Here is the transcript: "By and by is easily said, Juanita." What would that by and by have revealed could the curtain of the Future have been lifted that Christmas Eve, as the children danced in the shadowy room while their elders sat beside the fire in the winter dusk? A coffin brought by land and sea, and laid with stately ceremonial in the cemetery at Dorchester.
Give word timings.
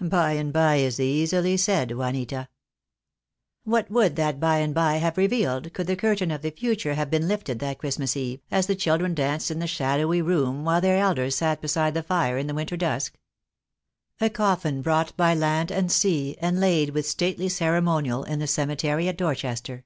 "By 0.00 0.34
and 0.34 0.52
by 0.52 0.76
is 0.76 1.00
easily 1.00 1.56
said, 1.56 1.90
Juanita." 1.90 2.48
What 3.64 3.90
would 3.90 4.14
that 4.14 4.38
by 4.38 4.58
and 4.58 4.72
by 4.72 4.98
have 4.98 5.16
revealed 5.18 5.72
could 5.72 5.88
the 5.88 5.96
curtain 5.96 6.30
of 6.30 6.42
the 6.42 6.52
Future 6.52 6.94
have 6.94 7.10
been 7.10 7.26
lifted 7.26 7.58
that 7.58 7.78
Christmas 7.78 8.16
Eve, 8.16 8.38
as 8.52 8.68
the 8.68 8.76
children 8.76 9.14
danced 9.14 9.50
in 9.50 9.58
the 9.58 9.66
shadowy 9.66 10.22
room 10.22 10.64
while 10.64 10.80
their 10.80 10.98
elders 10.98 11.34
sat 11.34 11.60
beside 11.60 11.94
the 11.94 12.04
fire 12.04 12.38
in 12.38 12.46
the 12.46 12.54
winter 12.54 12.76
dusk? 12.76 13.18
A 14.20 14.30
coffin 14.30 14.80
brought 14.80 15.16
by 15.16 15.34
land 15.34 15.72
and 15.72 15.90
sea, 15.90 16.36
and 16.40 16.60
laid 16.60 16.90
with 16.90 17.04
stately 17.04 17.48
ceremonial 17.48 18.22
in 18.22 18.38
the 18.38 18.46
cemetery 18.46 19.08
at 19.08 19.16
Dorchester. 19.16 19.84